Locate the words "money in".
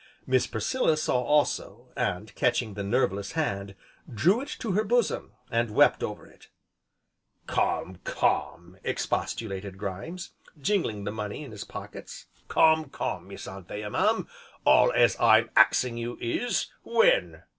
11.11-11.51